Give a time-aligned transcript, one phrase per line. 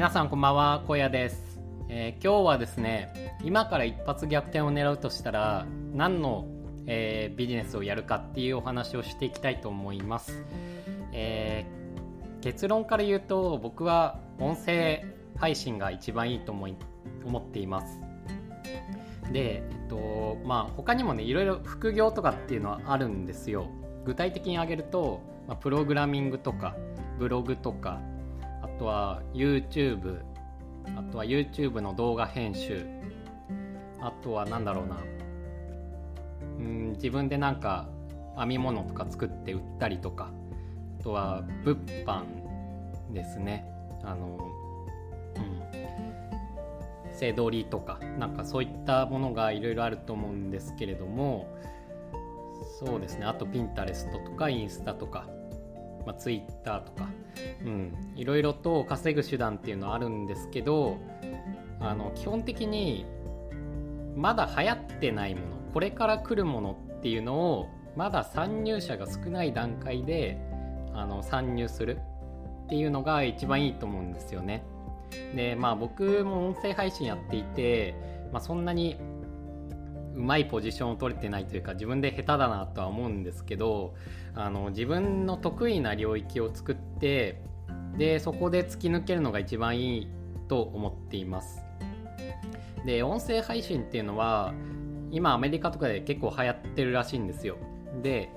[0.00, 6.46] 皆さんこんばんは荒野です、えー、今日はですね今から一発逆転を狙うとしたら何の、
[6.86, 10.42] えー、ビジネスをやるかっていうお話をしていきたいと思います、
[11.12, 15.04] えー、結論から言うと僕は音声
[15.36, 16.76] 配信が一番いいと思い
[17.26, 18.00] 思っています。
[19.30, 23.66] で、えっとまあ、他にもねいろいろ副業とかっていうのはあるんですよ。
[24.06, 26.74] 具体的に挙げると、まあ、プログラミングとか
[27.18, 28.00] ブログとか
[28.62, 30.20] あとは YouTube
[30.96, 32.86] あとは YouTube の動画編集
[34.00, 34.96] あとは何だろうな。
[36.58, 37.88] うん自分でなんか
[38.36, 40.30] 編み物とか作って売ったりとか
[41.00, 42.24] あとは物販
[43.12, 43.66] ですね。
[44.02, 44.38] あの
[45.36, 45.60] うん。
[47.12, 51.54] 背取りとかなんかそういったものがいろいろあると思うんですけれども
[52.78, 53.26] そうですね。
[53.26, 55.28] あとピンタレストとかインスタとか
[56.06, 57.08] まあ、ツイッターとか、
[57.64, 60.98] うん、いろいろと稼ぐ手段っていうのはあるんですけど
[61.80, 63.06] あの基本的に
[64.16, 70.38] まだ流行ってないものこれから来るものっていうのをまだ参入者が少ない段階で
[70.94, 71.98] あの参入する
[72.64, 74.64] っていうのが一番いいと思うんですよね。
[75.34, 77.94] でまあ僕も音声配信やっていて、
[78.32, 78.96] まあ、そんなに
[80.14, 83.94] うまいポジションを取れてないというか自分で下手だなとは思うんですけど
[84.34, 87.42] あの自分の得意な領域を作って
[87.96, 90.08] でそこで突き抜けるのが一番いい
[90.48, 91.62] と思っています。
[92.84, 94.54] で音声配信っていうのは
[95.10, 97.56] 今アメリカとかで結構流行ってるらしいんですよ。
[98.02, 98.30] で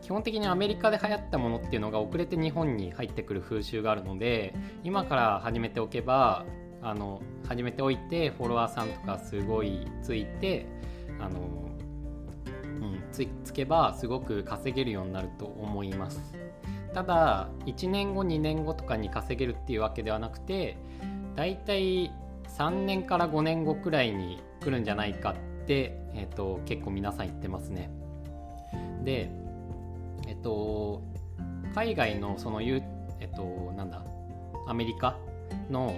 [0.00, 6.44] 基本的にアメリカで流行ったものっていうのが遅れて日本に入ってくる風習があるので今から始めておけば
[6.82, 10.66] あの始めておいてフォロワーさんとかすごいついて
[11.20, 11.40] あの、
[12.80, 16.34] うん、つつけばすごく稼げるようになると思います。
[16.94, 20.76] ただ1年後2年後とかに稼げるっていうわけではなくて
[21.34, 22.12] だいたい
[22.58, 27.90] 3年から5年後くらいに来るんじゃないかって、えーと、結構皆さん言ってますね。
[29.04, 29.30] で
[30.28, 31.02] えっ、と
[31.74, 34.04] 海外のそのえっ、となんだ
[34.68, 35.16] アメリカ
[35.70, 35.94] の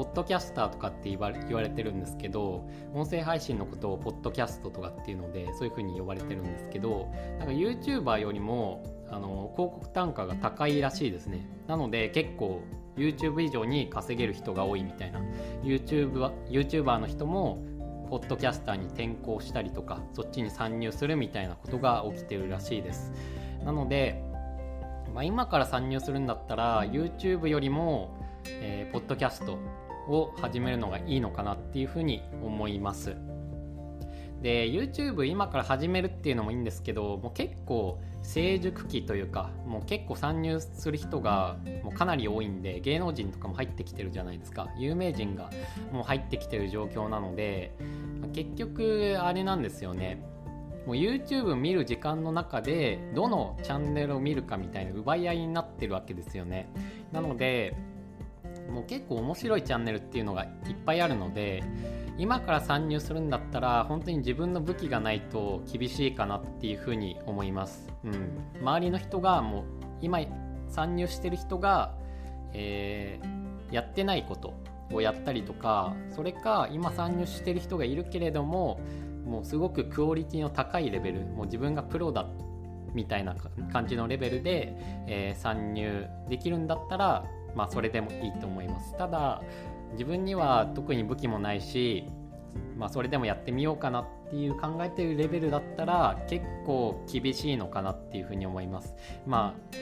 [0.00, 11.46] ポッドキャスターとかって言われてるんですけど音声配信のことをポッドキャストとかっていうのでそういう風に呼ばれてるんですけどなんか YouTuber よりもあの広告単価が高いらしいですね。
[11.66, 12.62] なので結構
[12.96, 15.20] YouTube 以上に稼げる人が多いみたいな。
[15.62, 17.62] YouTube YouTuber の人も
[18.08, 23.12] ポッドキャスターに転向したりとかそっちに参入するみたいなことが起きてるらしいです。
[23.66, 24.24] なので、
[25.12, 29.58] まあ、今から参入するんだったら YouTube よりもえー、ポッドキャスト
[30.10, 33.16] を始めるのがいいのかなっていうふうに思います。
[34.42, 44.68] で YouTube 今から始めるっていうのもいいんですけどもう結構成熟期というかもう結構参入する人がもうかなり多いんで芸能人とかも入ってきてるじゃないですか。
[44.78, 45.50] 有名人が
[45.92, 47.72] もう入ってきてる状況なので
[48.32, 50.22] 結局あれなんですよね。
[50.86, 56.70] もう YouTube 見る時間の中でどのチャンネルを見るかみたいな奪い合いになってるわけですよね。
[57.12, 57.76] なので
[58.70, 61.62] もう結構面白いチャンネルっていうのがいっぱいあるので
[62.18, 69.64] 今から参入するんだったら本当に自分の武器がないと厳しいかなっていうふうに思います、うん、周りの人がもう
[70.02, 70.20] 今
[70.68, 71.94] 参入してる人が、
[72.52, 74.54] えー、やってないこと
[74.92, 78.80] をやったりとかそれか今参入してる人がいるけれども
[79.24, 82.26] もうすごくクオリティの高いレベルもう自分がプロだ
[82.92, 83.36] みたいな
[83.72, 84.74] 感じのレベルで、
[85.06, 88.96] えー、参入できるんだったらまあそれでもいいと思います。
[88.96, 89.42] ただ
[89.92, 92.04] 自分には特に武器もないし
[92.76, 98.94] まあそれでもやってみようかなっていう考えてるレベルだったら結構厳しいのかなっていうふうに思います。
[99.26, 99.76] まあ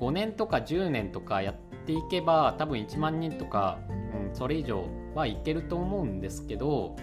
[0.00, 1.54] 5年とか10年とかやっ
[1.86, 4.84] ていけば多分1万人とか、うん、それ以上
[5.14, 6.96] はいけると思うんですけど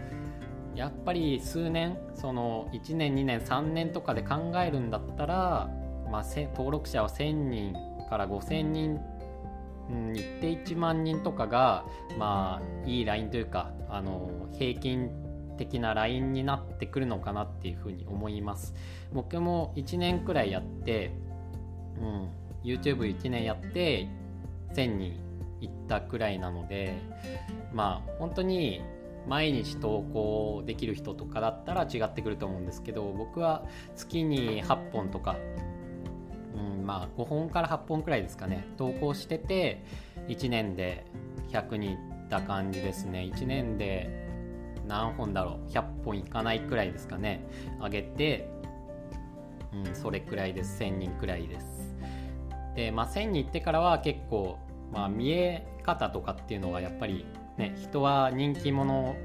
[0.75, 5.69] やっぱり数年その1年2年3年とかで考えるんだったら、
[6.11, 6.23] まあ、
[6.55, 7.73] 登録者は1000人
[8.09, 8.99] から5000人
[9.89, 11.85] うん、一定1万人とかが、
[12.17, 15.09] まあ、いいラインというかあの平均
[15.57, 18.73] 的なラインになってくるのかなっていうふうに思います。
[19.11, 21.11] 僕も1年くらいやって、
[21.99, 22.29] うん、
[22.63, 24.07] YouTube1 年やって
[24.73, 25.13] 1000人
[25.61, 26.93] いったくらいなので
[27.73, 28.81] まあ本当に
[29.27, 33.65] 毎日投稿できる人とかだったら違ってくると思うんですけど僕は
[33.95, 35.35] 月に8本とか
[36.59, 38.67] うん、まあ5本から8本くらいですかね。
[38.77, 39.83] 投稿してて
[40.27, 41.05] 1年で
[41.51, 41.97] 100にいっ
[42.29, 43.31] た感じですね。
[43.33, 44.27] 1年で
[44.87, 45.69] 何本だろう。
[45.71, 47.45] 100本いかないくらいですかね。
[47.81, 48.49] 上げて、
[49.73, 50.83] うん、それくらいです。
[50.83, 51.95] 1000人くらいです。
[52.75, 54.57] でまあ1000人いってからは結構
[54.91, 57.25] まあ見え方とかっていうのがやっぱり
[57.57, 59.15] ね人は人気者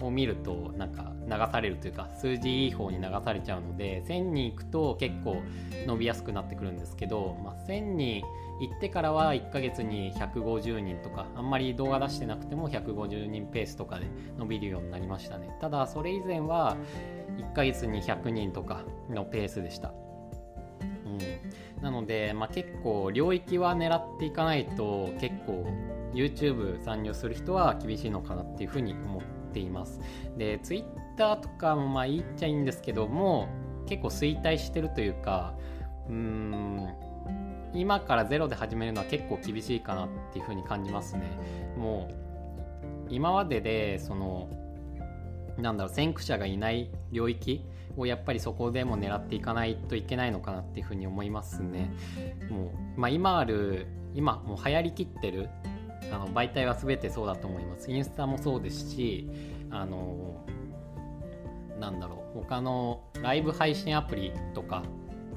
[0.00, 5.42] を見るとなんか流されるというか数字いい方に流されちゃうので1000人いくと結構
[5.86, 8.22] 伸びやすくなってくるんですけど、まあ、1000人
[8.60, 14.06] 行ってからは1ヶ月に150人とかあんまり動画出してなくても150人ペースとかで
[14.38, 15.50] 伸びるようになりましたね。
[15.60, 16.76] ただそれ以前は
[17.36, 19.92] 1ヶ月に100人とかのペースでした。
[21.04, 25.66] うん、なので、まあ、結構領域は狙っていかないと結構
[26.14, 30.00] YouTube 参入する人は厳しいのかなっていうふうに思ってています
[30.36, 33.48] で Twitter とかもまあいいっちゃいいんですけども
[33.86, 35.54] 結構衰退してるというか
[36.08, 36.94] うーん
[37.72, 41.22] 今からゼロで始めるのは結構厳しいかなっていうふうに感じますね
[41.76, 42.14] もう
[43.10, 44.48] 今まででその
[45.58, 47.64] なんだろう先駆者がいない領域
[47.96, 51.92] をやっぱりそこでも狙っていかないといけないのかなっていうふうに思いますね。
[52.50, 55.48] もうまあ、今ある今もう流行りきってる
[56.14, 57.90] あの媒体は全てそうだと思います。
[57.90, 59.28] インスタもそうですし
[59.70, 60.44] あの
[61.80, 64.82] なんだろう他のライブ配信アプリとか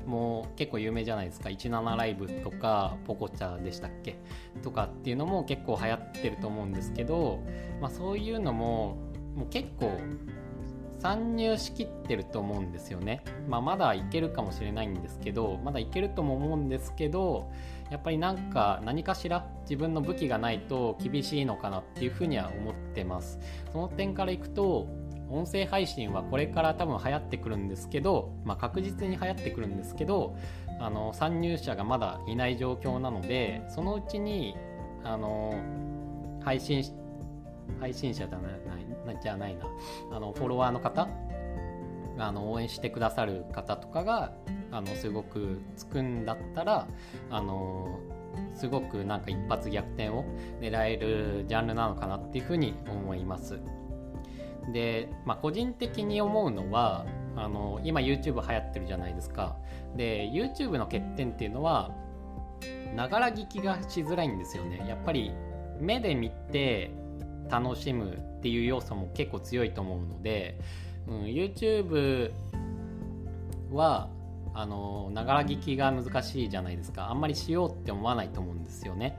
[0.06, 4.18] も結構有名じゃないですか17ライブとかポコチャでしたっけ？
[4.63, 7.44] とかっていうのも結構流行ってると思うんですけど、
[7.81, 8.97] まあ、そういうのも
[9.35, 9.91] もう結構
[11.00, 13.24] 参入しきってると思うんですよね。
[13.48, 17.52] まあ、まだいけるかもしれないんですけどまだいけるとも思うんですけど
[17.90, 23.40] やっぱりなんか何かしら自分の武器がないと厳しいのかなっていうふうには思ってます。
[23.72, 24.88] その点からいくと
[25.30, 30.38] 音声配信はこれから多分流行ってくるんですけど、まあ、確実に流行ってくるんですけど
[30.80, 34.56] あの参入者がまだいない状況なのでそのうちに
[35.04, 35.54] あの
[36.44, 36.84] 配信
[37.80, 38.76] 配信者じゃない
[39.15, 39.65] じゃないな
[40.12, 41.07] あのフォロワーの方
[42.19, 44.33] あの応援してくださる方とかが
[44.71, 46.88] あのすごくつくんだったら
[47.30, 48.00] あの
[48.54, 50.25] すごくなんか一発逆転を
[50.59, 53.59] 狙えるジャンルなのかなっていうふうに思います。
[54.74, 57.06] で、まあ、個人的に思うのは
[57.36, 59.57] あの今 YouTube 流行ってるじゃないですか。
[59.95, 61.92] で YouTube の欠点っていうのは
[62.95, 64.86] ながら聞きがしづらいんですよね。
[64.88, 65.31] やっぱり
[65.80, 66.92] 目で見て
[67.50, 70.60] 楽しむっていう要素も結構強いと思うので、
[71.08, 72.32] うん、YouTube
[73.72, 74.10] は
[74.54, 77.10] あのながら聞きが難しいじゃないですか。
[77.10, 79.18] あんまりしようって思わないと思うんですよね。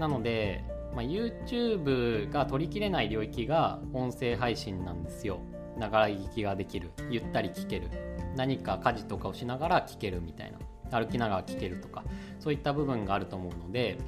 [0.00, 0.64] なので、
[0.94, 5.40] まあ、YouTube が取りきれない領域が音声配信なんですよ。
[5.78, 6.90] ながら聞きができる。
[7.10, 7.88] ゆったり聞ける。
[8.36, 10.58] 何か家事とかをしながら聞けるみたいな。
[10.90, 12.04] 歩きながら聞けるとか
[12.38, 13.98] そういった部分があると思うので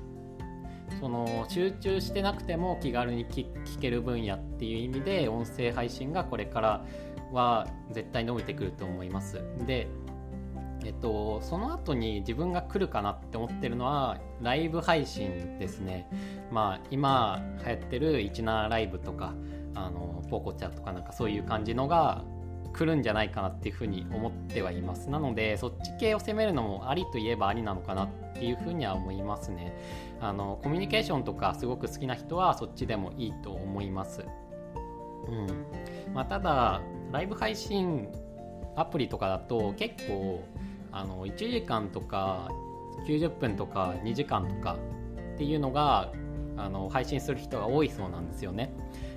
[1.00, 3.46] その集中してなくても気軽に聞
[3.80, 6.84] ける分野っていう意味で音声配信がこれから
[7.32, 9.42] は絶対伸びてくると思います。
[9.66, 9.88] で
[10.84, 16.08] えっと、その後に自分が来るかなって思ってるのはライブ配信ですね。
[16.52, 19.34] まあ今流行ってる17ライブとか
[19.74, 22.24] あのポコチャとかなんかそういう感じのが
[22.76, 25.08] 来るんじゃないかなっていうふうに思ってはいます。
[25.08, 29.74] なのでそっち系を攻めるのもありといえばありなのかなっていうふうには思いますね。
[30.20, 34.24] あのコミュニケーションとかすごく好きな人はそっちでもいいと思います。
[35.28, 36.14] うん。
[36.14, 36.82] まあ、ただ
[37.12, 38.08] ライブ配信
[38.76, 40.44] アプリとかだと結構
[40.92, 42.50] あの1時間とか
[43.06, 44.76] 90分とか2時間とか
[45.34, 46.12] っていうのが
[46.56, 48.72] あの配信する人が多いそうなんですよね。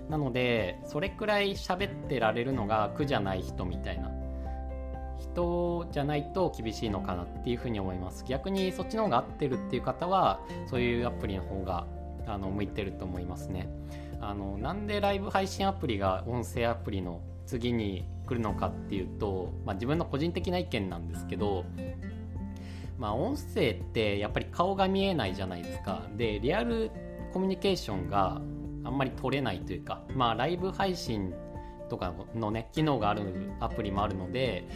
[0.09, 4.11] なのでそれくらい喋ってられるのが苦じゃない人みたいな。
[5.19, 8.23] 人じゃないと厳しいのかなっていうふうに思います。
[8.25, 11.85] 逆にそっちの方が合ってるっていう方はそういうアプリの方が
[12.25, 13.69] あの向いてると思いますね。
[14.21, 21.65] あのなんでライブ配信アプリが音声アプリの次に来るのかっていうと、まあ、自分の個人的な意見なんですけど
[22.99, 26.03] まあ、音声ってやっぱり顔が見えないじゃないですか。
[26.17, 26.91] でリアル
[27.31, 28.41] コミュニケーションが
[28.89, 31.33] あんまり取れないというか、まあ、ライブ配信
[31.89, 34.67] とかのね機能があるアプリもあるので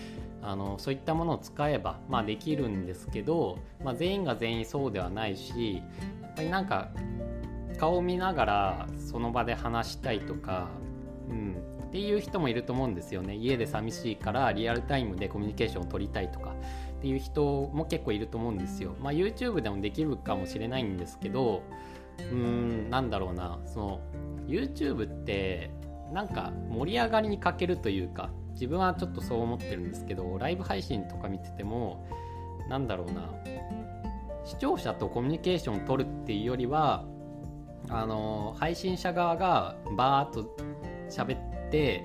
[0.41, 5.81] あのそういったものを使えば、まあ、できるんですけど、まあ、全員が全員そうではないし
[6.21, 6.91] やっぱりなんか
[7.77, 10.67] 顔を見ながらその場で話したいとか、
[11.29, 11.55] うん、
[11.87, 16.55] っていう人もいると思うんですよね家で寂しいからリアルタイムでコミュニケーションを取りたいとか
[16.97, 18.95] っていう人も結構いると思うんですよ。
[19.01, 21.63] まあ、YouTube でもできるかもしれないんですけど
[22.19, 23.59] うんなんだろうな。
[23.65, 23.99] その
[24.47, 25.71] YouTube って
[26.11, 32.05] なんか盛り上がりに欠けるというか自分はちょっとそう思ってるんですけどライブ配信とか見てても
[32.69, 33.29] なんだろうな。
[34.45, 37.05] 視聴者とコミュニケーションを取るっていうよりは
[37.89, 40.55] あの配信者側がバーッと
[41.09, 42.03] 喋って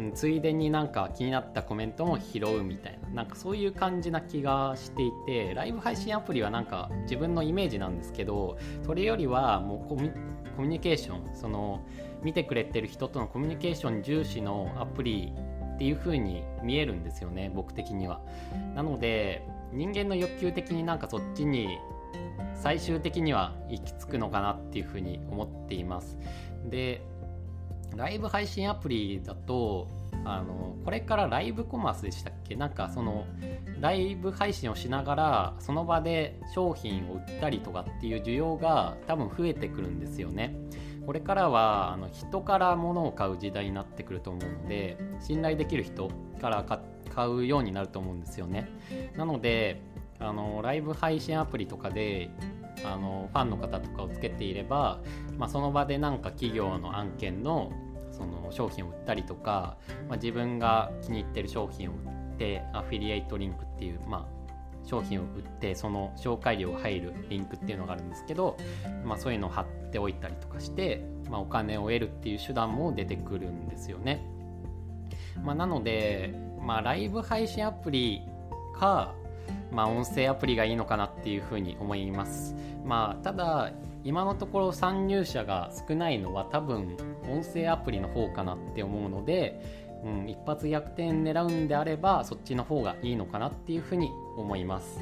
[0.00, 3.08] うん、ついでになんか気になったコメントも拾うみたいな。
[3.10, 11.84] なんかそういう感じな気がしていてライブ配信アプリはなんか自分のイメージなんですけどそれよりはもうコミュニケーションその
[12.22, 15.32] 見てくれてる人とのコミュニケーション重視のアプリ
[15.74, 18.20] っていう風に見えるんですよね僕的には。
[18.74, 21.78] なので人間の欲求的になんかそっちに
[22.54, 26.18] 最終的には行き着くのかなっていう風に思っています。
[26.64, 27.02] で
[27.96, 29.88] ライブ配信アプリだと
[30.24, 32.54] あのこれからライブコマースでしたっけ？
[32.56, 33.26] なんかその
[33.80, 40.54] ライブ配信をしながらその場で商品を売ったりとかっていう需要が多分増えてくるんですよね。
[41.06, 46.64] これからはあの人から物を買う時代になってくると思うので信頼できる人から
[47.14, 48.68] 買うようになると思うんですよね。
[49.16, 49.80] なので
[50.18, 52.30] あのライブ配信アプリとかで
[52.84, 55.00] あのファンの方とかをつけていれば、
[55.38, 57.72] まあ、その場でなんか企業の案件の
[58.12, 61.96] その商品を売ったりとか、まあ、自分が気に入ってる商品を売
[62.34, 64.40] ってアフィリエイトリンクっていう、まあ、
[64.86, 68.56] 商品を売ってその紹介料が入るリンクっていうのがあるんですけど、
[69.04, 74.22] まあ、そういうのを貼っておいたりとかして、まあ、お金を得るっていう手段も出てくるんですよね。
[75.42, 78.22] まあ、なので、まあ、ライブ配信アプリ
[78.78, 79.14] か、
[79.70, 82.54] まあ、音声アプリがいいのかなっていうふうに思います。
[82.84, 83.72] まあ、ただ
[84.04, 86.96] 今のところ参入者が少ないのは多分
[87.30, 89.60] 音声アプリの方かなって思うので、
[90.04, 95.00] うん、一発逆転狙うんであればそっちの方がいいのかなっていうふうに思います。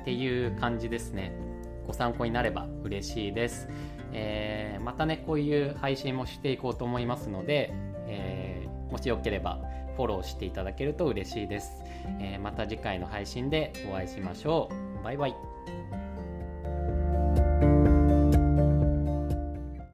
[0.00, 1.50] っていう感じですね。
[1.90, 3.68] ご参考になれば嬉しいです、
[4.12, 7.72] えー、またねこういう配信もしていこうと思いますので、
[8.06, 9.60] えー、もしよければ
[10.00, 11.82] フォローしていただけると嬉しいです、
[12.20, 15.04] えー、また次回の配信でお会いしましょう。
[15.04, 15.49] バイバイ。